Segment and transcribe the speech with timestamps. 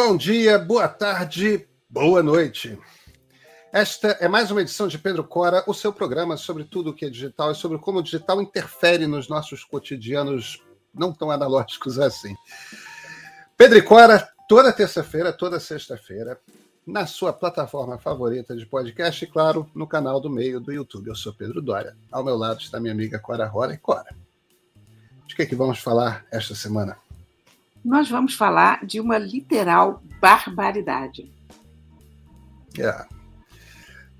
[0.00, 2.78] Bom dia, boa tarde, boa noite.
[3.72, 7.06] Esta é mais uma edição de Pedro Cora, o seu programa sobre tudo o que
[7.06, 10.62] é digital e sobre como o digital interfere nos nossos cotidianos
[10.94, 12.36] não tão analógicos assim.
[13.56, 16.40] Pedro Cora, toda terça-feira, toda sexta-feira,
[16.86, 21.08] na sua plataforma favorita de podcast e, claro, no canal do meio do YouTube.
[21.08, 21.96] Eu sou Pedro Dória.
[22.12, 23.74] Ao meu lado está minha amiga Cora Rora.
[23.74, 24.14] E Cora,
[25.26, 26.96] de que, é que vamos falar esta semana?
[27.88, 31.32] Nós vamos falar de uma literal barbaridade.
[32.78, 33.06] É.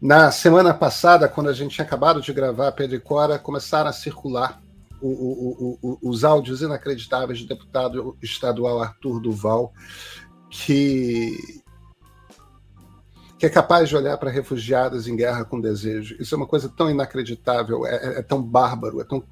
[0.01, 3.93] Na semana passada, quando a gente tinha acabado de gravar Pedro e Cora, começaram a
[3.93, 4.59] circular
[5.03, 9.71] o, o, o, os áudios inacreditáveis do deputado estadual Arthur Duval,
[10.49, 11.37] que
[13.39, 16.17] que é capaz de olhar para refugiados em guerra com desejo.
[16.19, 19.23] Isso é uma coisa tão inacreditável, é, é, é tão bárbaro, é tão.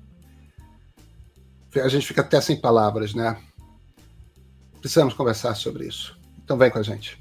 [1.75, 3.37] A gente fica até sem palavras, né?
[4.87, 6.17] Precisamos conversar sobre isso.
[6.45, 7.21] Então vem com a gente.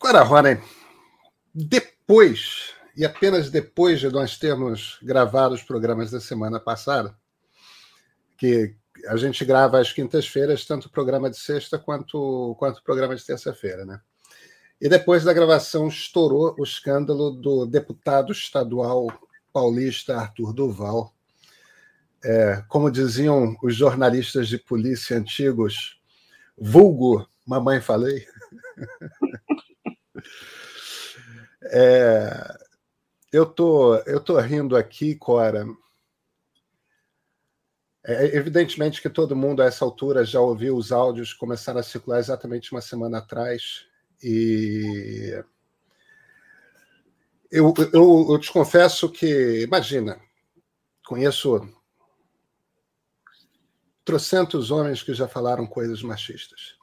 [0.00, 0.62] Ora, Rony,
[1.52, 7.12] depois, e apenas depois de nós termos gravado os programas da semana passada,
[8.38, 8.76] que
[9.08, 13.24] a gente grava às quintas-feiras, tanto o programa de sexta quanto, quanto o programa de
[13.24, 14.00] terça-feira, né?
[14.80, 19.06] E depois da gravação estourou o escândalo do deputado estadual
[19.52, 21.14] paulista Arthur Duval.
[22.22, 26.00] É, como diziam os jornalistas de polícia antigos,
[26.56, 28.26] vulgo, mamãe falei.
[31.76, 32.58] É,
[33.32, 35.66] eu tô, eu tô rindo aqui, Cora.
[38.06, 42.18] É, evidentemente que todo mundo a essa altura já ouviu os áudios começaram a circular
[42.18, 43.86] exatamente uma semana atrás
[44.22, 45.42] e
[47.50, 50.20] eu, eu, eu te confesso que, imagina,
[51.06, 51.66] conheço
[54.04, 56.76] trocentos homens que já falaram coisas machistas.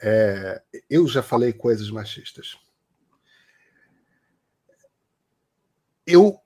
[0.00, 2.58] É, eu já falei coisas machistas.
[6.06, 6.40] Eu,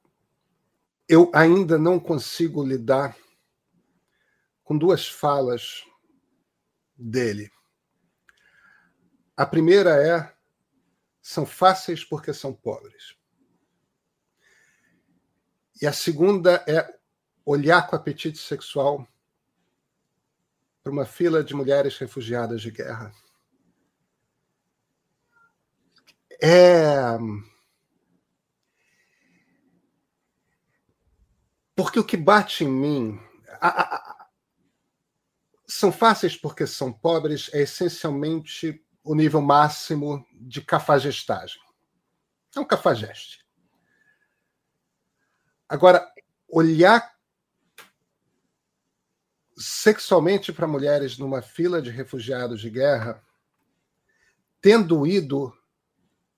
[1.09, 3.17] eu ainda não consigo lidar
[4.73, 5.85] com duas falas
[6.97, 7.53] dele.
[9.37, 10.35] A primeira é:
[11.21, 13.15] são fáceis porque são pobres.
[15.83, 16.99] E a segunda é
[17.45, 19.07] olhar com apetite sexual
[20.83, 23.13] para uma fila de mulheres refugiadas de guerra.
[26.41, 27.19] É.
[31.77, 33.21] Porque o que bate em mim.
[33.61, 34.12] A,
[35.73, 41.61] são fáceis porque são pobres, é essencialmente o nível máximo de cafajestagem.
[42.55, 43.45] É um cafajeste.
[45.69, 46.07] Agora,
[46.49, 47.13] olhar
[49.57, 53.23] sexualmente para mulheres numa fila de refugiados de guerra,
[54.61, 55.57] tendo ido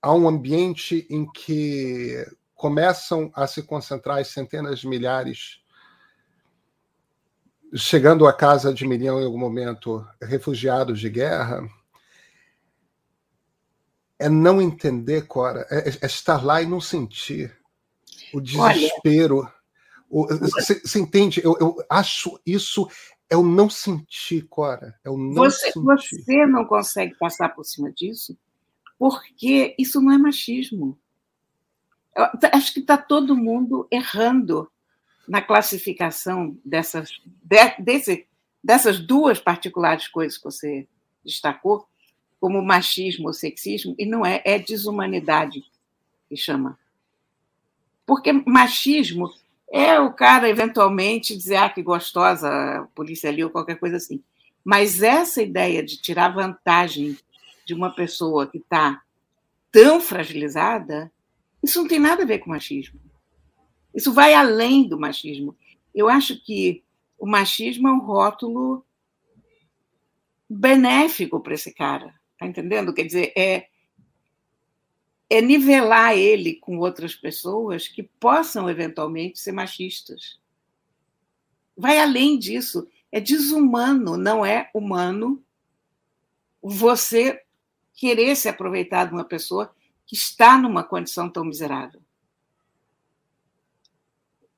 [0.01, 5.61] a um ambiente em que começam a se concentrar as centenas de milhares,
[7.73, 11.67] chegando à casa de milhão em algum momento, refugiados de guerra,
[14.19, 17.57] é não entender, Cora, é, é estar lá e não sentir
[18.33, 19.47] o desespero.
[20.09, 21.41] Você entende?
[21.43, 22.87] Eu, eu, acho isso
[23.29, 24.97] é o não sentir, Cora.
[25.03, 26.23] É o não você, sentir.
[26.23, 28.37] Você não consegue passar por cima disso
[28.97, 30.97] porque isso não é machismo.
[32.15, 34.71] Eu acho que está todo mundo errando
[35.27, 38.27] na classificação dessas, de, desse,
[38.63, 40.87] dessas duas particulares coisas que você
[41.23, 41.87] destacou,
[42.39, 45.63] como machismo ou sexismo, e não é, é desumanidade
[46.29, 46.77] que chama.
[48.05, 49.31] Porque machismo
[49.71, 54.23] é o cara eventualmente dizer, ah, que gostosa, a polícia ali ou qualquer coisa assim.
[54.63, 57.17] Mas essa ideia de tirar vantagem
[57.65, 59.01] de uma pessoa que está
[59.71, 61.11] tão fragilizada,
[61.61, 62.99] isso não tem nada a ver com machismo.
[63.95, 65.55] Isso vai além do machismo.
[65.93, 66.83] Eu acho que
[67.17, 68.85] o machismo é um rótulo
[70.49, 72.13] benéfico para esse cara.
[72.33, 72.93] Está entendendo?
[72.93, 73.67] Quer dizer, é,
[75.29, 80.39] é nivelar ele com outras pessoas que possam eventualmente ser machistas.
[81.75, 82.87] Vai além disso.
[83.09, 85.41] É desumano, não é humano
[86.61, 87.41] você
[87.93, 89.73] querer se aproveitar de uma pessoa
[90.05, 92.01] que está numa condição tão miserável.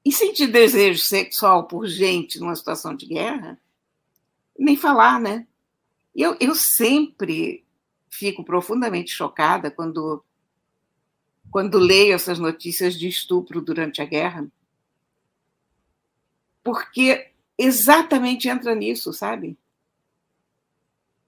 [0.08, 3.60] E sentir desejo sexual por gente numa situação de guerra,
[4.58, 5.46] nem falar, né?
[6.16, 7.66] Eu, eu sempre
[8.10, 10.24] fico profundamente chocada quando,
[11.52, 14.48] quando leio essas notícias de estupro durante a guerra,
[16.64, 19.58] porque exatamente entra nisso, sabe?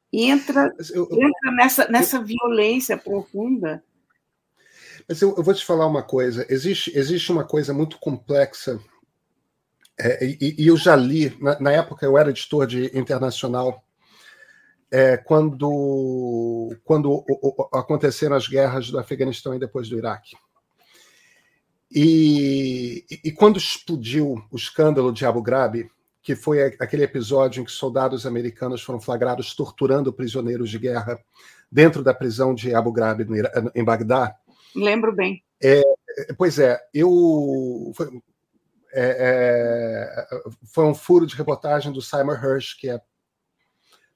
[0.10, 3.84] Entra, eu, entra nessa, nessa violência profunda.
[5.10, 8.80] Mas eu, eu, vou te falar uma coisa: existe, existe uma coisa muito complexa,
[10.00, 13.84] é, e, e, eu já li, na, na, época eu era editor de internacional,
[14.92, 20.36] é, quando, quando o, o, aconteceram as guerras do Afeganistão e depois do Iraque.
[21.92, 25.90] E, e, quando explodiu o escândalo de Abu Ghraib,
[26.22, 31.20] que foi aquele episódio em que soldados americanos foram flagrados torturando prisioneiros de guerra
[31.72, 33.22] dentro da prisão de Abu Ghraib
[33.74, 34.36] em Bagdá.
[34.76, 35.44] Lembro bem.
[35.62, 35.82] É,
[36.38, 38.08] pois é, eu foi,
[38.94, 40.28] é, é,
[40.74, 43.02] foi, um furo de reportagem do Simon Hirsch, que é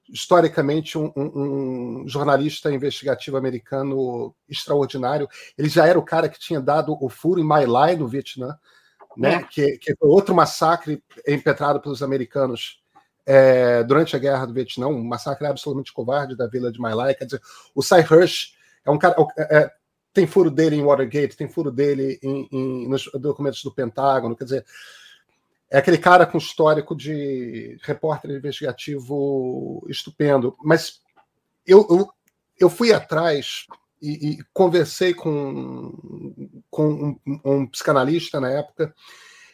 [0.09, 5.27] historicamente um, um, um, jornalista investigativo americano extraordinário.
[5.57, 8.57] Ele já era o cara que tinha dado o furo em My Lai, no Vietnã,
[9.17, 9.35] né?
[9.35, 9.43] É.
[9.43, 12.81] Que, que, foi outro massacre impetrado pelos americanos
[13.25, 17.15] é, durante a guerra do Vietnã, um massacre absolutamente covarde da vila de My Lai.
[17.15, 17.41] Quer dizer,
[17.73, 18.53] o Cy Hirsch
[18.85, 19.15] é um cara.
[19.37, 19.71] É, é,
[20.13, 24.43] tem furo dele em Watergate, tem furo dele em, em, nos documentos do Pentágono, quer
[24.43, 24.65] dizer,
[25.71, 30.55] é aquele cara com histórico de repórter investigativo estupendo.
[30.63, 31.01] Mas
[31.65, 32.09] eu, eu,
[32.59, 33.65] eu fui atrás
[33.99, 35.97] e, e conversei com,
[36.69, 38.93] com um, um, psicanalista na época,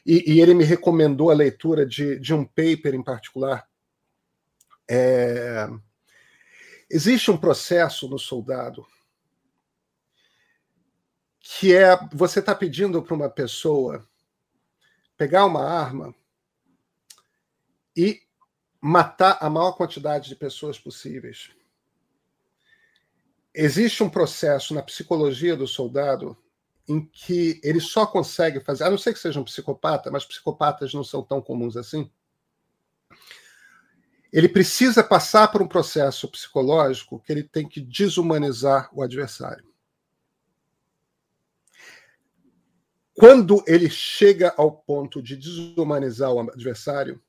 [0.06, 3.66] e, e, ele me recomendou a leitura de, de um paper em particular.
[4.90, 5.70] É,
[6.90, 8.86] existe um processo no soldado
[11.58, 14.08] que é você está pedindo para uma pessoa
[15.18, 16.14] pegar uma arma
[17.98, 18.22] e
[18.80, 21.50] matar a maior quantidade de pessoas possíveis
[23.54, 26.38] existe um processo na psicologia do soldado
[26.88, 30.94] em que ele só consegue fazer, a não ser que seja um psicopata, mas psicopatas
[30.94, 32.10] não são tão comuns assim.
[34.32, 39.69] Ele precisa passar por um processo psicológico que ele tem que desumanizar o adversário.
[43.20, 47.22] Quando ele chega ao ponto de desumanizar o adversário,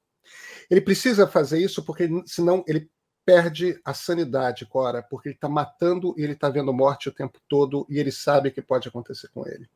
[0.70, 2.88] ele precisa fazer isso porque senão ele
[3.26, 7.40] perde a sanidade, Cora, porque ele está matando e ele está vendo morte o tempo
[7.48, 9.68] todo e ele sabe o que pode acontecer com ele.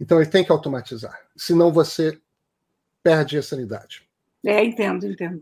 [0.00, 2.20] Então ele tem que automatizar, senão você
[3.00, 4.02] perde a sanidade.
[4.44, 5.40] É, entendo, entendo.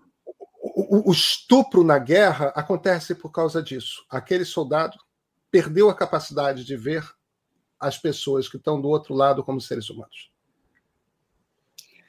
[0.62, 4.04] O, o estupro na guerra acontece por causa disso.
[4.10, 4.98] Aquele soldado
[5.50, 7.02] perdeu a capacidade de ver
[7.82, 10.30] as pessoas que estão do outro lado como seres humanos.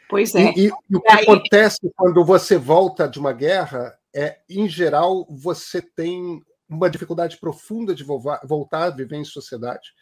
[0.08, 0.54] Pois é.
[0.56, 1.24] E, e, e o que aí...
[1.24, 7.96] acontece quando você volta de uma guerra é, em geral, você tem uma dificuldade profunda
[7.96, 9.94] de voltar a viver em sociedade,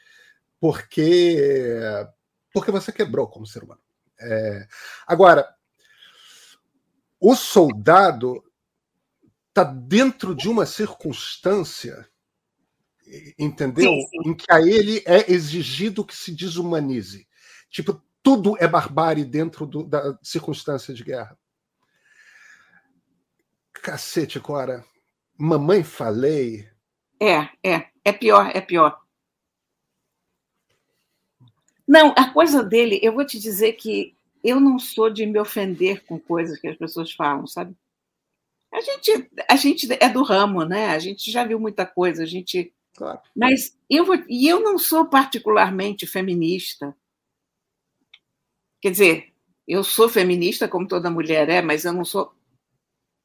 [0.59, 1.69] porque
[2.53, 3.79] porque você quebrou como ser humano.
[4.19, 4.67] É,
[5.07, 5.47] agora,
[7.19, 8.43] o soldado
[9.47, 12.07] está dentro de uma circunstância,
[13.37, 13.91] entendeu?
[13.91, 14.29] Sim, sim.
[14.29, 17.27] Em que a ele é exigido que se desumanize.
[17.69, 21.37] Tipo, tudo é barbárie dentro do, da circunstância de guerra.
[23.73, 24.85] Cacete, Cora.
[25.37, 26.67] Mamãe falei.
[27.19, 27.87] É, é.
[28.03, 28.99] É pior, é pior.
[31.87, 36.03] Não, a coisa dele, eu vou te dizer que eu não sou de me ofender
[36.05, 37.75] com coisas que as pessoas falam, sabe?
[38.73, 40.87] A gente, a gente é do ramo, né?
[40.87, 42.73] A gente já viu muita coisa, a gente.
[42.95, 43.19] Claro.
[43.35, 46.95] Mas eu vou, e eu não sou particularmente feminista.
[48.81, 49.33] Quer dizer,
[49.67, 52.33] eu sou feminista como toda mulher é, mas eu não sou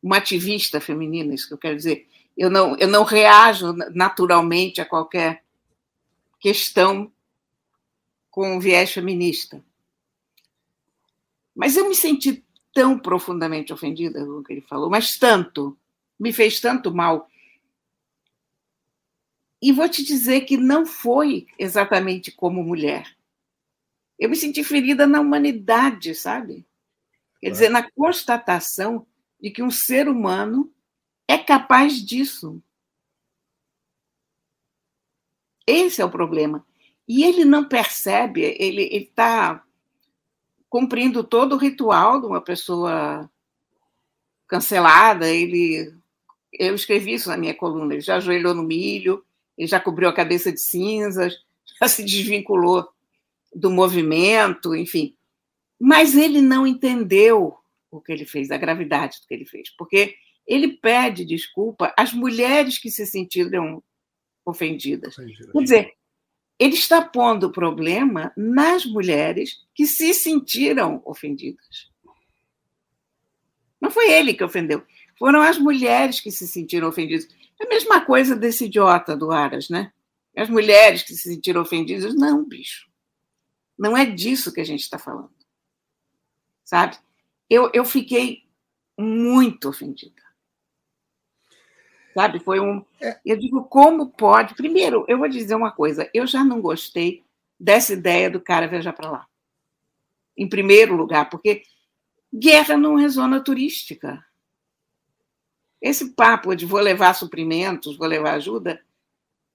[0.02, 2.08] uma ativista feminina, isso que eu quero dizer.
[2.36, 5.42] Eu não, eu não reajo naturalmente a qualquer
[6.38, 7.10] questão
[8.30, 9.64] com viés feminista.
[11.54, 12.44] Mas eu me senti
[12.74, 15.76] tão profundamente ofendida com o que ele falou, mas tanto,
[16.20, 17.26] me fez tanto mal.
[19.60, 23.16] E vou te dizer que não foi exatamente como mulher.
[24.18, 26.66] Eu me senti ferida na humanidade, sabe?
[27.40, 29.06] Quer dizer, na constatação
[29.40, 30.72] de que um ser humano
[31.28, 32.62] é capaz disso.
[35.66, 36.64] Esse é o problema.
[37.08, 39.64] E ele não percebe, ele está
[40.68, 43.30] cumprindo todo o ritual de uma pessoa
[44.46, 45.28] cancelada.
[45.28, 45.94] Ele,
[46.52, 47.94] eu escrevi isso na minha coluna.
[47.94, 49.24] Ele já ajoelhou no milho,
[49.56, 51.34] ele já cobriu a cabeça de cinzas,
[51.80, 52.88] já se desvinculou
[53.54, 55.14] do movimento, enfim.
[55.78, 57.56] Mas ele não entendeu
[57.90, 62.12] o que ele fez, a gravidade do que ele fez, porque ele pede desculpa às
[62.12, 63.82] mulheres que se sentiram
[64.44, 65.18] ofendidas.
[65.18, 65.52] ofendidas.
[65.52, 65.94] Quer dizer,
[66.58, 71.90] ele está pondo o problema nas mulheres que se sentiram ofendidas.
[73.80, 74.82] Não foi ele que ofendeu,
[75.18, 77.28] foram as mulheres que se sentiram ofendidas.
[77.60, 79.92] É a mesma coisa desse idiota do Aras, né?
[80.36, 82.14] As mulheres que se sentiram ofendidas.
[82.14, 82.86] Não, bicho.
[83.78, 85.34] Não é disso que a gente está falando.
[86.64, 86.96] Sabe?
[87.48, 88.44] Eu, eu fiquei
[88.98, 90.22] muito ofendida.
[92.14, 92.40] Sabe?
[92.40, 92.84] Foi um.
[93.00, 93.20] É.
[93.24, 94.54] Eu digo, como pode?
[94.54, 96.08] Primeiro, eu vou dizer uma coisa.
[96.12, 97.24] Eu já não gostei
[97.58, 99.26] dessa ideia do cara viajar para lá.
[100.36, 101.62] Em primeiro lugar, porque
[102.34, 104.24] guerra não é zona turística.
[105.80, 108.80] Esse papo de vou levar suprimentos, vou levar ajuda,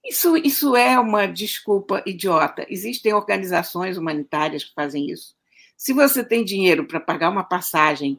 [0.04, 2.66] isso, isso é uma desculpa idiota.
[2.68, 5.34] Existem organizações humanitárias que fazem isso.
[5.76, 8.18] Se você tem dinheiro para pagar uma passagem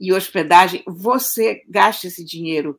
[0.00, 2.78] e hospedagem, você gasta esse dinheiro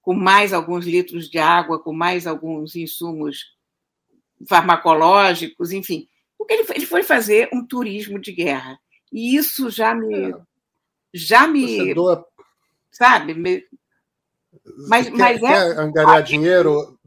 [0.00, 3.56] com mais alguns litros de água, com mais alguns insumos
[4.48, 6.08] farmacológicos, enfim.
[6.36, 8.78] Porque ele foi, ele foi fazer um turismo de guerra.
[9.12, 10.30] E isso já me.
[10.30, 10.40] É.
[11.12, 11.94] Já me.
[11.94, 12.24] Doa...
[12.92, 13.34] Sabe?
[13.34, 13.64] Me,
[14.88, 15.40] mas, quer, mas é.
[15.40, 16.98] Quer angariar dinheiro,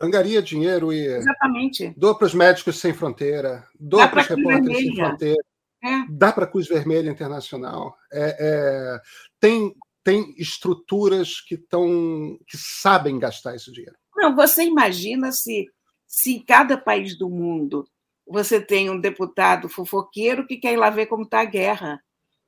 [0.00, 1.06] angaria dinheiro e.
[1.06, 1.94] Exatamente.
[1.96, 5.42] Doa para os médicos sem fronteira, doa para os repórteres sem fronteira.
[5.84, 6.04] É.
[6.10, 7.96] Dá para a Cruz Vermelha Internacional.
[8.12, 9.00] É, é,
[9.38, 13.96] tem, tem estruturas que, tão, que sabem gastar esse dinheiro.
[14.16, 15.66] Não, você imagina se,
[16.06, 17.86] se em cada país do mundo
[18.26, 22.00] você tem um deputado fofoqueiro que quer ir lá ver como está a guerra.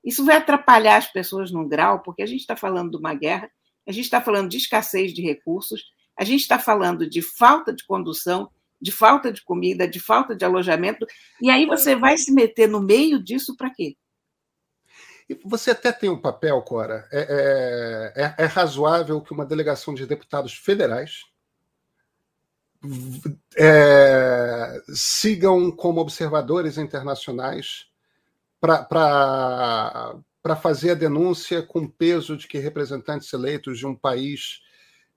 [0.04, 3.48] Isso vai atrapalhar as pessoas num grau, porque a gente está falando de uma guerra,
[3.88, 7.84] a gente está falando de escassez de recursos, a gente está falando de falta de
[7.86, 11.06] condução, de falta de comida, de falta de alojamento,
[11.40, 13.96] e aí você vai se meter no meio disso para quê?
[15.44, 17.06] Você até tem um papel, Cora.
[17.10, 21.22] É, é, é, é razoável que uma delegação de deputados federais
[23.56, 27.86] é, sigam como observadores internacionais
[28.60, 30.14] para
[30.60, 34.62] fazer a denúncia com peso de que representantes eleitos de um país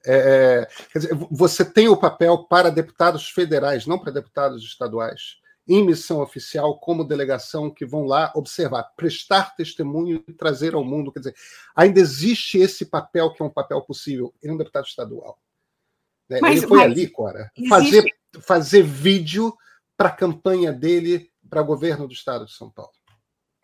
[0.05, 5.37] é, é, quer dizer, você tem o papel para deputados federais, não para deputados estaduais,
[5.67, 11.11] em missão oficial, como delegação, que vão lá observar, prestar testemunho e trazer ao mundo.
[11.11, 11.35] Quer dizer,
[11.75, 15.39] ainda existe esse papel que é um papel possível em um deputado estadual.
[16.27, 16.39] Né?
[16.41, 17.69] Mas, Ele foi mas ali, Cora, existe...
[17.69, 19.55] fazer, fazer vídeo
[19.95, 22.91] para a campanha dele para o governo do estado de São Paulo.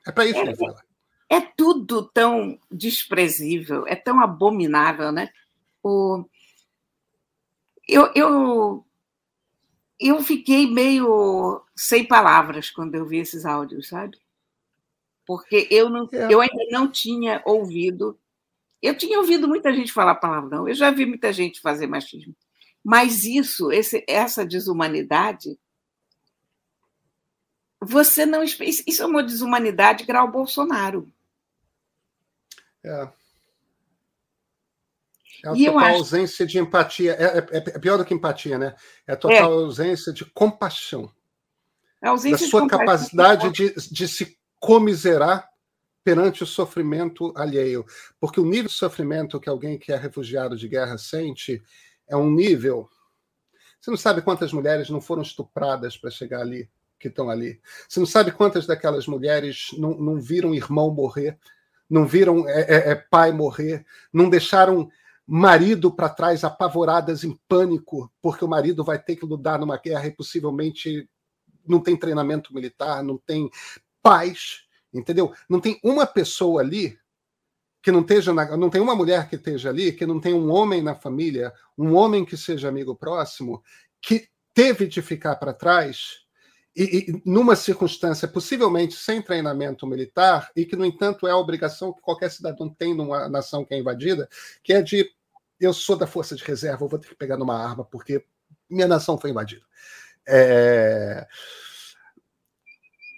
[0.05, 0.81] É para isso é, que ele fala.
[1.29, 5.29] É tudo tão desprezível, é tão abominável, né?
[5.83, 6.25] O...
[7.87, 8.85] Eu, eu,
[9.99, 14.17] eu fiquei meio sem palavras quando eu vi esses áudios, sabe?
[15.25, 16.33] Porque eu, não, é.
[16.33, 18.17] eu ainda não tinha ouvido.
[18.81, 22.35] Eu tinha ouvido muita gente falar palavrão, eu já vi muita gente fazer machismo.
[22.83, 25.59] Mas isso, esse, essa desumanidade,
[27.81, 28.43] você não.
[28.43, 31.11] Isso é uma desumanidade grau Bolsonaro.
[32.87, 33.09] É.
[35.43, 37.13] É a e total ausência de empatia.
[37.13, 38.75] É, é, é, pior do que empatia, né?
[39.05, 39.63] É a total é.
[39.63, 41.11] ausência de compaixão.
[42.01, 45.47] A ausência da sua de capacidade de, de se comiserar
[46.03, 47.85] perante o sofrimento alheio.
[48.19, 51.61] Porque o nível de sofrimento que alguém que é refugiado de guerra sente
[52.07, 52.89] é um nível.
[53.79, 57.59] Você não sabe quantas mulheres não foram estupradas para chegar ali, que estão ali.
[57.87, 61.37] Você não sabe quantas daquelas mulheres não, não viram irmão morrer,
[61.89, 64.89] não viram é, é, é pai morrer, não deixaram
[65.25, 70.07] marido para trás, apavoradas em pânico, porque o marido vai ter que lutar numa guerra
[70.07, 71.09] e possivelmente
[71.67, 73.49] não tem treinamento militar, não tem
[74.01, 74.61] paz,
[74.93, 75.33] entendeu?
[75.49, 76.97] Não tem uma pessoa ali
[77.83, 80.49] que não esteja na, não tem uma mulher que esteja ali, que não tem um
[80.49, 83.61] homem na família, um homem que seja amigo próximo,
[84.01, 86.25] que teve de ficar para trás
[86.77, 91.91] e, e, numa circunstância possivelmente sem treinamento militar e que no entanto é a obrigação
[91.91, 94.29] que qualquer cidadão tem numa nação que é invadida,
[94.63, 95.11] que é de
[95.59, 98.23] eu sou da força de reserva, eu vou ter que pegar numa arma porque
[98.69, 99.65] minha nação foi invadida.
[100.27, 101.27] É...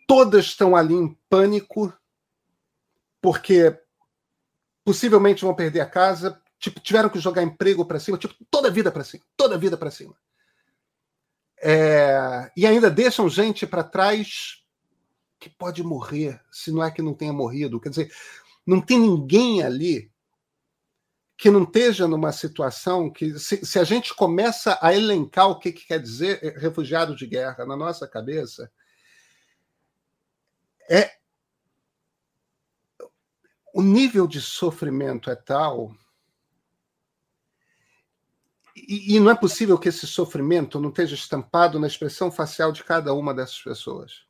[0.07, 1.93] Todas estão ali em pânico
[3.21, 3.77] porque
[4.85, 8.71] possivelmente vão perder a casa, tipo, tiveram que jogar emprego para cima, tipo, toda a
[8.71, 10.15] vida para cima, toda a vida para cima.
[11.61, 12.51] É...
[12.55, 14.63] E ainda deixam gente para trás
[15.39, 17.79] que pode morrer, se não é que não tenha morrido.
[17.79, 18.11] Quer dizer,
[18.65, 20.11] não tem ninguém ali
[21.37, 25.71] que não esteja numa situação que, se, se, a gente começa a elencar o que,
[25.71, 28.69] que quer dizer eh, refugiado de guerra na nossa cabeça,
[30.89, 31.17] é
[33.73, 35.95] o nível de sofrimento é tal
[38.87, 42.83] E, e, não é possível que esse sofrimento não esteja estampado na expressão facial de
[42.83, 44.25] cada uma dessas pessoas.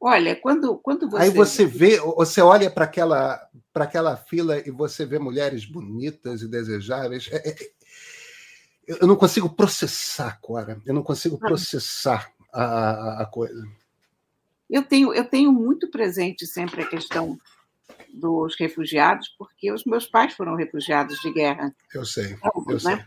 [0.00, 1.22] Olha, quando, quando você.
[1.22, 3.40] Aí você vê, você olha para aquela,
[3.74, 7.28] aquela fila e você vê mulheres bonitas e desejáveis.
[7.30, 7.56] É, é,
[8.86, 10.80] eu não consigo processar, Cora.
[10.84, 11.46] Eu não consigo ah.
[11.46, 13.64] processar a, a coisa.
[14.68, 17.38] Eu tenho, eu tenho muito presente sempre a questão
[18.12, 21.74] dos refugiados, porque os meus pais foram refugiados de guerra.
[21.94, 22.78] Eu sei, eu né?
[22.78, 23.04] sei.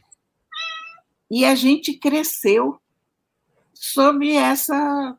[1.30, 2.80] E a gente cresceu
[3.74, 5.18] sob essa,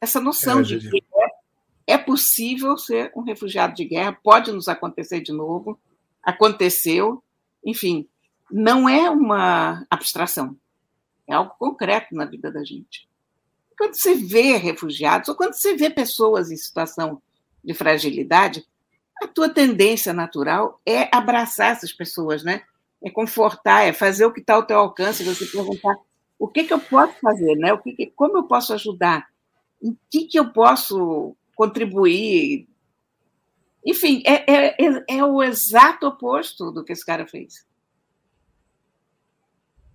[0.00, 1.04] essa noção é, de que
[1.86, 5.78] é, é possível ser um refugiado de guerra, pode nos acontecer de novo,
[6.22, 7.22] aconteceu,
[7.64, 8.08] enfim,
[8.50, 10.56] não é uma abstração,
[11.26, 13.08] é algo concreto na vida da gente.
[13.76, 17.20] Quando você vê refugiados, ou quando você vê pessoas em situação
[17.62, 18.64] de fragilidade,
[19.22, 22.62] a tua tendência natural é abraçar essas pessoas, né?
[23.06, 25.96] É confortar, é fazer o que está ao teu alcance, você perguntar
[26.36, 27.72] o que, que eu posso fazer, né?
[27.72, 29.28] O que, que como eu posso ajudar?
[29.80, 32.68] Em que, que eu posso contribuir?
[33.84, 37.64] Enfim, é, é, é, é o exato oposto do que esse cara fez.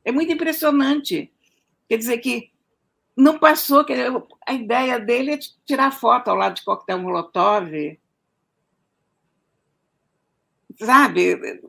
[0.05, 1.33] É muito impressionante.
[1.89, 2.49] Quer dizer que
[3.17, 3.93] não passou, que
[4.47, 7.99] a ideia dele é tirar foto ao lado de coquetel Molotov.
[10.79, 11.61] Sabe?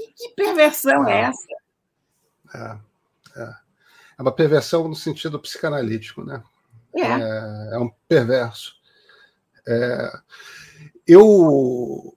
[0.00, 1.46] Que, que perversão é, é essa?
[2.54, 3.54] É, é.
[4.18, 6.42] é uma perversão no sentido psicanalítico, né?
[6.94, 8.74] É, é, é um perverso.
[9.66, 10.12] É,
[11.06, 12.16] eu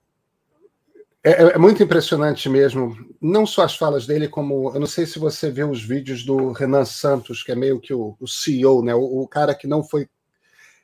[1.24, 5.06] é, é, é, muito impressionante mesmo, não só as falas dele, como eu não sei
[5.06, 8.84] se você viu os vídeos do Renan Santos, que é meio que o, o CEO,
[8.84, 8.94] né?
[8.94, 10.10] O, o, cara que não foi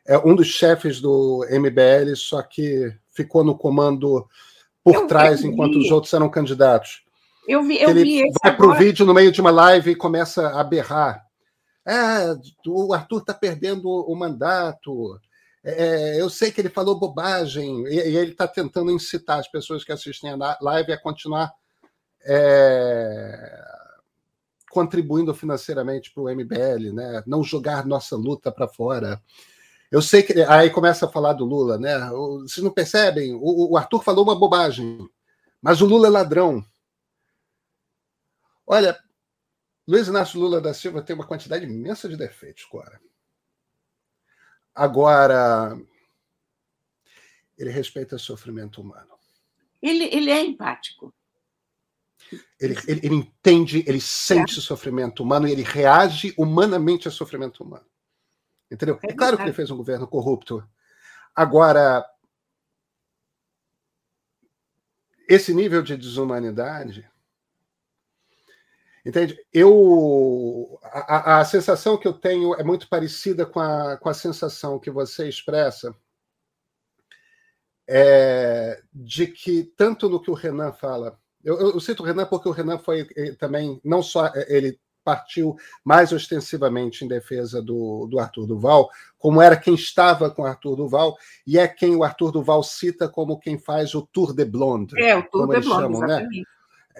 [0.07, 4.27] é um dos chefes do MBL, só que ficou no comando
[4.83, 5.47] por eu trás vi.
[5.47, 7.03] enquanto os outros eram candidatos.
[7.47, 9.95] Eu vi, eu ele vi vai para o vídeo no meio de uma live e
[9.95, 11.25] começa a berrar.
[11.85, 12.35] É,
[12.67, 15.19] o Arthur está perdendo o mandato.
[15.63, 19.83] É, eu sei que ele falou bobagem, e, e ele está tentando incitar as pessoas
[19.83, 21.51] que assistem a live a continuar
[22.23, 23.65] é,
[24.69, 27.23] contribuindo financeiramente para o MBL, né?
[27.25, 29.21] não jogar nossa luta para fora.
[29.91, 30.33] Eu sei que.
[30.43, 31.97] Aí começa a falar do Lula, né?
[32.41, 33.33] Vocês não percebem?
[33.33, 35.09] O, o Arthur falou uma bobagem,
[35.61, 36.63] mas o Lula é ladrão.
[38.67, 38.99] Olha,
[39.87, 43.01] Luiz Inácio Lula da Silva tem uma quantidade imensa de defeitos, Cora.
[44.75, 45.75] Agora,
[47.57, 49.17] ele respeita o sofrimento humano.
[49.81, 51.11] Ele, ele é empático.
[52.59, 54.59] Ele, ele, ele entende, ele sente é.
[54.59, 57.88] o sofrimento humano e ele reage humanamente ao sofrimento humano.
[58.71, 58.99] Entendeu?
[59.03, 60.67] É, é claro que ele fez um governo corrupto.
[61.35, 62.05] Agora,
[65.27, 67.09] esse nível de desumanidade
[69.05, 69.39] Entende?
[69.53, 74.77] Eu a, a, sensação que eu tenho é muito parecida com a, com a sensação
[74.77, 75.95] que você expressa
[77.87, 82.49] é, de que tanto no que o Renan fala, eu, eu, cito o Renan porque
[82.49, 83.05] o Renan foi
[83.39, 84.79] também não só é, ele
[85.09, 90.45] partiu mais ostensivamente em defesa do, do Arthur Duval, como era quem estava com o
[90.45, 91.17] Arthur Duval,
[91.47, 94.93] e é quem o Arthur Duval cita como quem faz o Tour de Blonde.
[95.01, 96.05] É, o Tour de Blonde, chamam, né?
[96.05, 96.37] exatamente.
[96.37, 96.43] Né?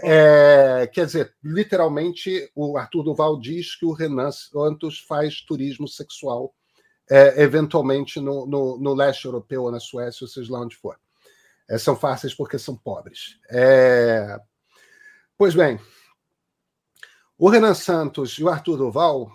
[0.02, 6.54] É, quer dizer, literalmente, o Arthur Duval diz que o Renan Santos faz turismo sexual,
[7.12, 10.98] é, eventualmente no, no, no, leste europeu ou na Suécia, ou seja lá onde for.
[11.70, 13.38] É, são fáceis porque são pobres.
[13.52, 14.40] É,
[15.38, 15.80] pois bem,
[17.40, 19.32] o Renan Santos e o Arthur Duval,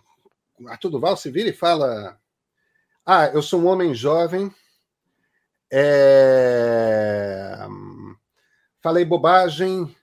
[0.69, 2.21] Arthur Duval se vira e fala:
[3.05, 4.55] Ah, eu sou um homem jovem,
[5.73, 7.59] é,
[8.81, 9.97] falei bobagem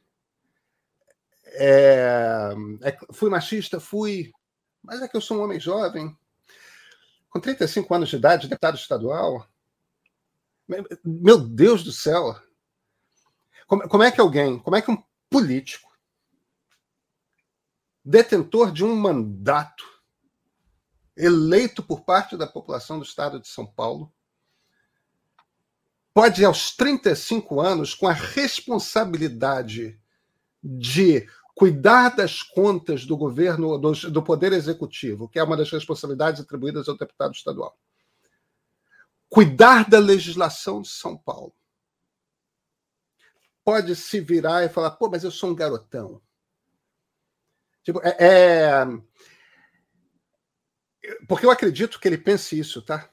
[1.54, 3.80] é, é, fui machista?
[3.80, 4.32] Fui.
[4.82, 6.16] Mas é que eu sou um homem jovem,
[7.30, 9.48] com 35 anos de idade, deputado estadual.
[11.04, 12.36] Meu Deus do céu!
[13.68, 15.91] Como é que alguém, como é que um político,
[18.04, 19.86] detentor de um mandato,
[21.16, 24.12] eleito por parte da população do estado de São Paulo,
[26.14, 30.00] pode, aos 35 anos, com a responsabilidade
[30.64, 36.42] de cuidar das contas do governo, do, do Poder Executivo, que é uma das responsabilidades
[36.42, 37.78] atribuídas ao deputado estadual.
[39.30, 41.54] Cuidar da legislação de São Paulo.
[43.64, 46.22] Pode se virar e falar, pô, mas eu sou um garotão.
[47.84, 48.86] Tipo, é, é...
[51.28, 53.10] Porque eu acredito que ele pense isso, tá?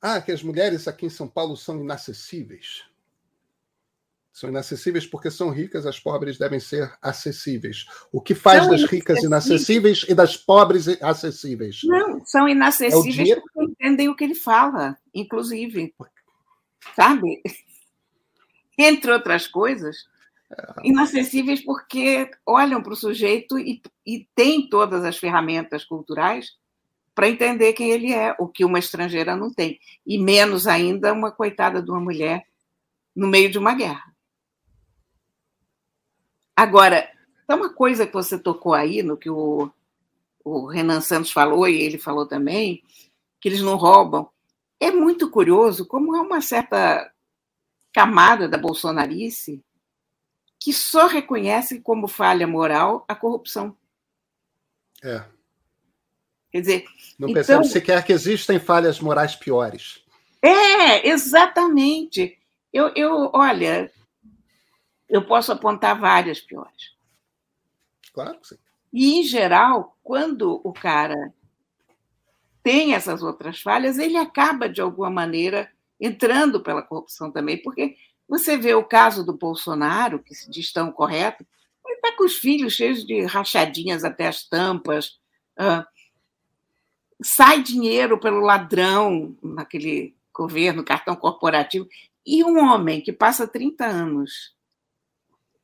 [0.00, 2.84] Ah, que as mulheres aqui em São Paulo são inacessíveis.
[4.32, 7.84] São inacessíveis porque são ricas, as pobres devem ser acessíveis.
[8.10, 11.80] O que faz são das ricas inacessíveis e das pobres acessíveis?
[11.84, 15.94] Não, são inacessíveis é porque entendem o que ele fala, inclusive.
[16.96, 17.42] Sabe?
[18.78, 20.11] Entre outras coisas, é.
[20.82, 26.56] Inacessíveis porque olham para o sujeito e, e têm todas as ferramentas culturais
[27.14, 29.78] para entender quem ele é, o que uma estrangeira não tem.
[30.06, 32.46] E menos ainda uma coitada de uma mulher
[33.14, 34.12] no meio de uma guerra.
[36.56, 37.10] Agora,
[37.46, 39.70] tem uma coisa que você tocou aí, no que o,
[40.44, 42.82] o Renan Santos falou, e ele falou também,
[43.40, 44.30] que eles não roubam.
[44.80, 47.12] É muito curioso como há uma certa
[47.92, 49.62] camada da bolsonarice
[50.62, 53.76] que só reconhece como falha moral a corrupção.
[55.02, 55.24] É.
[56.52, 56.84] Quer dizer.
[57.18, 60.04] Não então, sequer que existem falhas morais piores.
[60.40, 62.38] É, exatamente.
[62.72, 63.90] Eu, eu, olha,
[65.08, 66.92] eu posso apontar várias piores.
[68.12, 68.58] Claro que sim.
[68.92, 71.34] E, em geral, quando o cara
[72.62, 77.96] tem essas outras falhas, ele acaba, de alguma maneira, entrando pela corrupção também, porque
[78.32, 81.44] você vê o caso do Bolsonaro, que se diz tão correto,
[81.84, 85.20] ele está com os filhos cheios de rachadinhas até as tampas,
[85.60, 85.84] uh,
[87.22, 91.86] sai dinheiro pelo ladrão naquele governo, cartão corporativo,
[92.24, 94.56] e um homem que passa 30 anos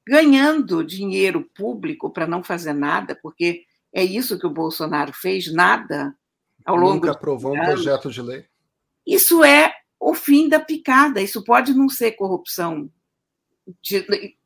[0.07, 6.15] ganhando dinheiro público para não fazer nada, porque é isso que o Bolsonaro fez, nada
[6.67, 8.45] ao longo Nunca aprovou um projeto de lei.
[9.07, 9.73] Isso é
[10.09, 11.21] o fim da picada.
[11.21, 12.91] Isso pode não ser corrupção,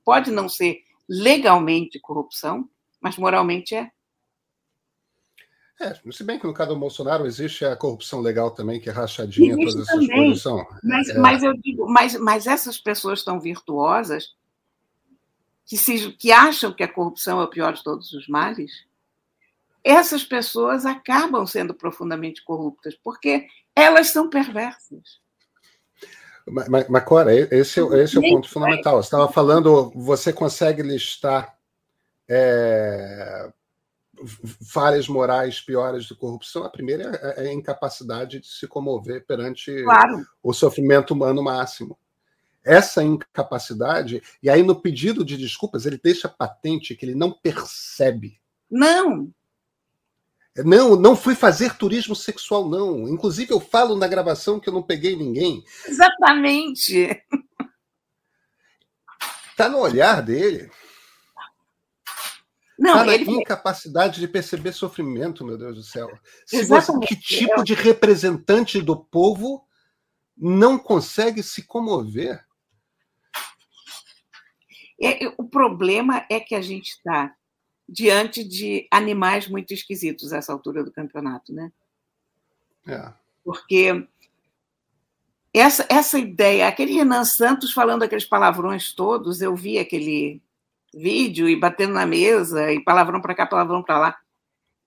[0.05, 2.69] pode não ser legalmente corrupção,
[3.01, 3.89] mas moralmente é.
[5.81, 8.93] É, se bem que no caso do Bolsonaro existe a corrupção legal também, que é
[8.93, 10.67] rachadinha, existe todas essas coisas são.
[10.83, 11.19] Mas, é...
[11.19, 14.35] mas eu digo, mas, mas essas pessoas tão virtuosas
[15.65, 18.85] que, se, que acham que a corrupção é o pior de todos os males,
[19.85, 25.22] essas pessoas acabam sendo profundamente corruptas, porque elas são perversas.
[26.47, 29.03] Mas, mas Cora, esse, é esse é o ponto fundamental.
[29.03, 31.57] Você estava falando, você consegue listar
[32.29, 33.53] é,
[34.71, 36.65] falhas morais piores de corrupção?
[36.65, 40.27] A primeira é, é a incapacidade de se comover perante claro.
[40.43, 41.97] o sofrimento humano máximo
[42.65, 48.41] essa incapacidade, e aí no pedido de desculpas ele deixa patente que ele não percebe.
[48.71, 49.31] Não.
[50.57, 53.09] Não, não fui fazer turismo sexual, não.
[53.09, 55.65] Inclusive, eu falo na gravação que eu não peguei ninguém.
[55.87, 57.25] Exatamente.
[59.51, 60.71] Está no olhar dele.
[62.79, 63.31] Não, tá na ele...
[63.31, 66.11] incapacidade de perceber sofrimento, meu Deus do céu.
[66.45, 69.65] Se você, que tipo de representante do povo
[70.37, 72.45] não consegue se comover?
[75.01, 77.35] É, o problema é que a gente está
[77.89, 81.73] diante de animais muito esquisitos a essa altura do campeonato, né?
[82.87, 83.13] É.
[83.45, 84.07] Porque
[85.55, 90.43] essa, essa ideia, aquele Renan Santos falando aqueles palavrões todos, eu vi aquele
[90.95, 94.19] vídeo e batendo na mesa, e palavrão para cá, palavrão para lá.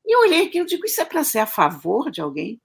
[0.05, 2.61] E eu olhei aqui e digo, isso é para ser a favor de alguém?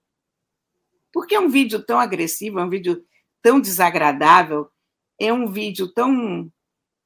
[1.12, 3.04] Porque é um vídeo tão agressivo, é um vídeo
[3.42, 4.70] tão desagradável,
[5.18, 6.50] é um vídeo tão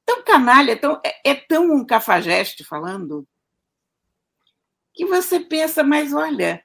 [0.05, 3.27] tão canalha, tão, é, é tão um cafajeste falando,
[4.93, 6.63] que você pensa, mas olha,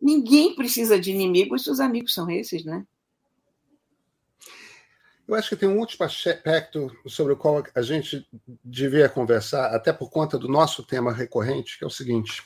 [0.00, 2.86] ninguém precisa de inimigos se os amigos são esses, né?
[5.28, 8.26] Eu acho que tem um último aspecto sobre o qual a gente
[8.64, 12.44] devia conversar, até por conta do nosso tema recorrente, que é o seguinte.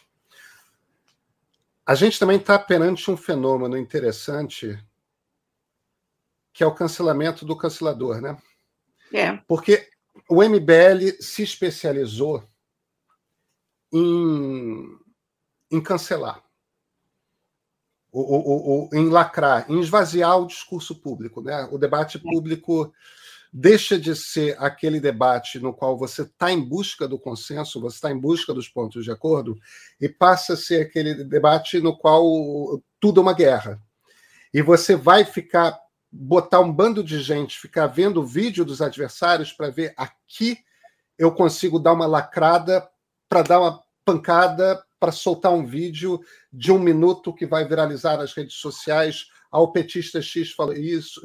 [1.85, 4.83] A gente também está perante um fenômeno interessante,
[6.55, 8.39] que é o cancelamento do cancelador, né?
[9.13, 9.37] É.
[9.47, 9.91] Porque
[10.31, 12.49] o MBL se especializou
[13.93, 14.97] em,
[15.73, 16.41] em cancelar,
[18.13, 21.43] o, o, o, em lacrar, em esvaziar o discurso público.
[21.43, 21.69] Né?
[21.73, 22.93] O debate público
[23.53, 28.13] deixa de ser aquele debate no qual você está em busca do consenso, você está
[28.13, 29.59] em busca dos pontos de acordo,
[30.01, 33.83] e passa a ser aquele debate no qual tudo é uma guerra.
[34.55, 35.77] E você vai ficar
[36.13, 40.59] botar um bando de gente, ficar vendo o vídeo dos adversários para ver aqui
[41.21, 42.89] eu consigo dar uma lacrada
[43.29, 46.19] para dar uma pancada para soltar um vídeo
[46.51, 49.27] de um minuto que vai viralizar nas redes sociais.
[49.53, 51.21] Ah, o petista X falou isso,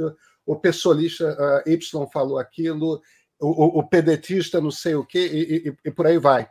[0.45, 3.01] o pessoalista uh, Y falou aquilo,
[3.39, 6.47] o, o, o, pedetista não sei o quê, e, e, e por aí vai.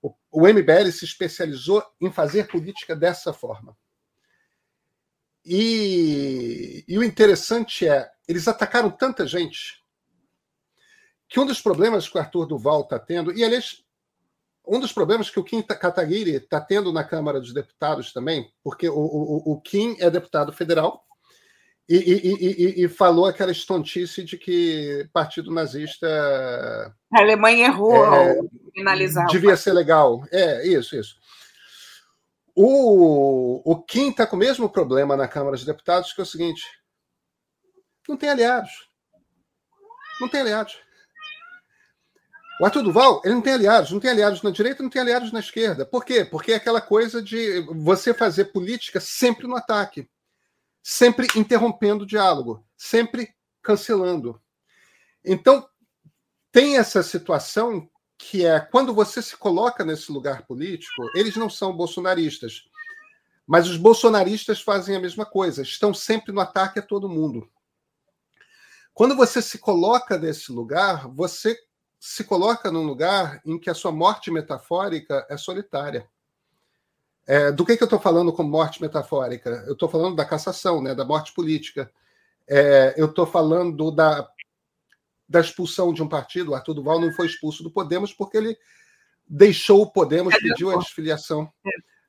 [0.00, 3.76] O, o MBL se especializou em fazer política dessa forma.
[5.44, 9.82] E, e o interessante é, eles atacaram tanta gente
[11.28, 13.82] que um dos problemas que o Arthur Duval está tendo, e aliás,
[14.66, 18.88] um dos problemas que o Kim Kataguiri está tendo na Câmara dos Deputados também, porque
[18.88, 21.04] o, o, o Kim é deputado federal
[21.88, 26.06] e, e, e, e, falou aquela estontice de que partido nazista.
[27.12, 29.26] A Alemanha errou é, ao finalizar.
[29.26, 30.22] Devia ser legal.
[30.30, 31.16] É, isso, isso.
[32.54, 36.26] O, o Kim está com o mesmo problema na Câmara dos Deputados, que é o
[36.26, 36.62] seguinte:
[38.08, 38.70] não tem aliados.
[40.20, 40.78] Não tem aliados.
[42.60, 45.32] O Arthur Duval, ele não tem aliados, não tem aliados na direita, não tem aliados
[45.32, 45.84] na esquerda.
[45.84, 46.24] Por quê?
[46.24, 50.08] Porque é aquela coisa de você fazer política sempre no ataque,
[50.82, 54.40] sempre interrompendo o diálogo, sempre cancelando.
[55.24, 55.66] Então,
[56.52, 57.90] tem essa situação
[58.24, 62.64] que é quando você se coloca nesse lugar político, eles não são bolsonaristas,
[63.44, 67.48] mas os bolsonaristas fazem a mesma coisa, estão sempre no ataque a todo mundo.
[68.94, 71.58] Quando você se coloca nesse lugar, você
[71.98, 76.08] se coloca num lugar em que a sua morte metafórica é solitária.
[77.26, 79.64] É, do que, que eu estou falando como morte metafórica?
[79.66, 81.90] Eu estou falando da cassação, né, da morte política.
[82.46, 84.22] É, eu estou falando da,
[85.32, 86.50] da expulsão de um partido.
[86.50, 88.56] O Arthur Duval não foi expulso do Podemos porque ele
[89.26, 91.50] deixou o Podemos, pediu a desfiliação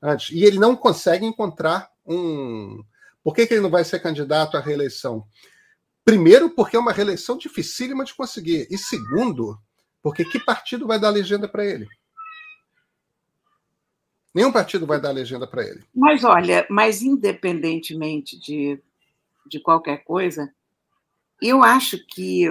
[0.01, 0.29] antes.
[0.31, 2.83] E ele não consegue encontrar um.
[3.23, 5.25] Por que, que ele não vai ser candidato à reeleição?
[6.03, 8.67] Primeiro, porque é uma reeleição dificílima de conseguir.
[8.69, 9.57] E segundo,
[10.01, 11.87] porque que partido vai dar legenda para ele?
[14.35, 15.81] Nenhum partido vai dar legenda para ele.
[15.95, 18.81] Mas olha, mas independentemente de,
[19.47, 20.53] de qualquer coisa,
[21.41, 22.47] eu acho que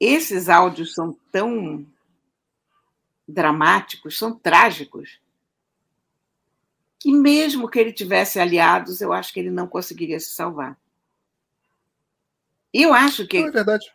[0.00, 1.86] esses áudios são tão
[3.26, 5.20] dramáticos, são trágicos,
[6.98, 10.78] que mesmo que ele tivesse aliados, eu acho que ele não conseguiria se salvar.
[12.72, 13.40] Eu acho que.
[13.40, 13.92] Não, é verdade.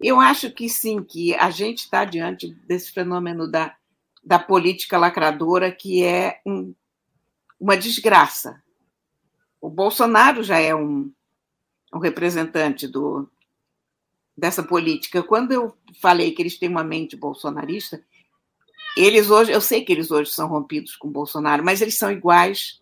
[0.00, 3.74] Eu acho que sim, que a gente está diante desse fenômeno da,
[4.22, 6.74] da política lacradora, que é um,
[7.58, 8.62] uma desgraça.
[9.60, 11.10] O Bolsonaro já é um,
[11.92, 13.30] um representante do,
[14.36, 15.22] dessa política.
[15.22, 18.02] Quando eu falei que eles têm uma mente bolsonarista,
[18.96, 22.80] eles hoje, eu sei que eles hoje são rompidos com Bolsonaro, mas eles são iguais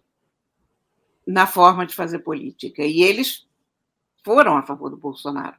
[1.27, 2.83] na forma de fazer política.
[2.83, 3.47] E eles
[4.25, 5.57] foram a favor do Bolsonaro.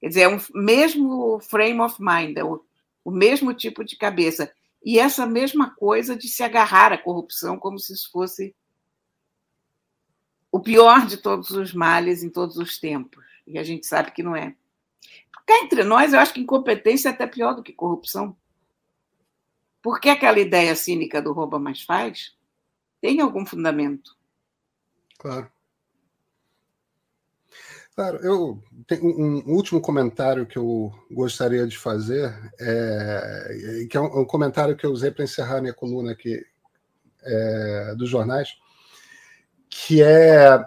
[0.00, 2.64] Quer dizer, é o um mesmo frame of mind, é o,
[3.04, 4.52] o mesmo tipo de cabeça.
[4.84, 8.54] E essa mesma coisa de se agarrar à corrupção como se isso fosse
[10.50, 13.24] o pior de todos os males em todos os tempos.
[13.46, 14.56] E a gente sabe que não é.
[15.46, 18.36] Cá entre nós, eu acho que incompetência é até pior do que corrupção.
[19.82, 22.36] Porque aquela ideia cínica do rouba mais faz
[23.00, 24.16] tem algum fundamento.
[25.18, 25.50] Claro.
[27.94, 34.20] Claro, eu tenho um, último comentário que eu gostaria de fazer, é, que é um,
[34.20, 36.42] um comentário que eu usei para encerrar minha coluna aqui
[37.22, 38.56] é, dos jornais,
[39.68, 40.58] que é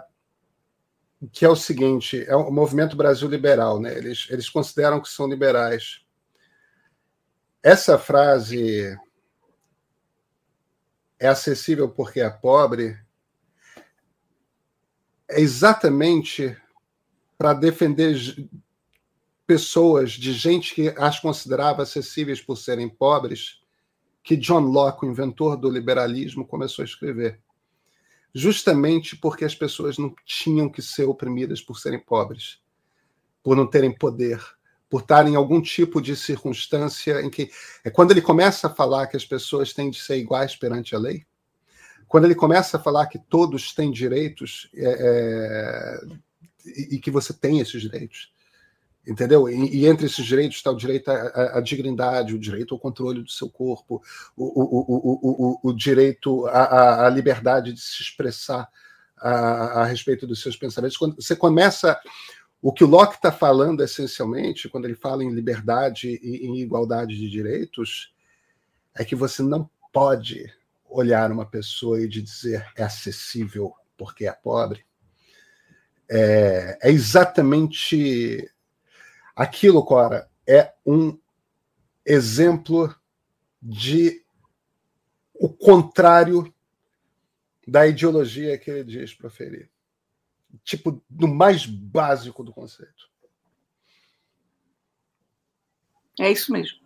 [1.32, 3.96] que é o seguinte: é o movimento Brasil Liberal, né?
[3.96, 6.04] Eles, eles consideram que são liberais.
[7.62, 8.96] Essa frase
[11.18, 12.96] é acessível porque é pobre
[15.28, 16.56] é exatamente
[17.36, 18.16] para defender
[19.46, 23.60] pessoas de gente que as considerava acessíveis por serem pobres,
[24.22, 27.40] que John Locke, o inventor do liberalismo, começou a escrever.
[28.38, 32.60] Justamente porque as pessoas não tinham que ser oprimidas por serem pobres,
[33.42, 34.38] por não terem poder,
[34.90, 37.50] por estarem em algum tipo de circunstância em que.
[37.82, 40.98] É quando ele começa a falar que as pessoas têm de ser iguais perante a
[40.98, 41.24] lei,
[42.06, 46.16] quando ele começa a falar que todos têm direitos, é, é
[46.92, 48.34] e, que você tem esses direitos.
[49.06, 49.48] Entendeu?
[49.48, 53.22] E, e entre esses direitos está o direito à, à, dignidade, o direito ao controle
[53.22, 54.02] do seu corpo,
[54.36, 58.68] o, o, o, o direito à, à, liberdade de se expressar
[59.16, 60.96] a, a respeito dos seus pensamentos.
[60.96, 61.98] Quando você começa
[62.60, 67.16] o que o Locke está falando essencialmente, quando ele fala em liberdade e em igualdade
[67.16, 68.12] de direitos,
[68.94, 70.52] é que você não pode
[70.88, 74.84] olhar uma pessoa e dizer é acessível porque é pobre
[76.08, 78.48] é, é exatamente
[79.36, 80.30] aquilo, Cora.
[80.48, 81.18] É um
[82.04, 82.94] exemplo
[83.62, 84.24] de
[85.34, 86.52] o contrário
[87.68, 89.70] da ideologia que ele diz proferir.
[90.64, 93.10] Tipo, do mais básico do conceito.
[96.18, 96.80] É isso mesmo.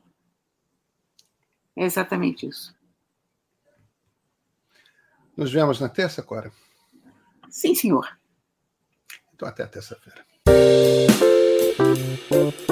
[1.77, 2.75] É exatamente isso.
[5.37, 6.53] Nos vemos na terça, Cora?
[7.49, 8.19] Sim, senhor.
[9.33, 10.27] Então, até terça-feira.
[11.91, 12.70] Música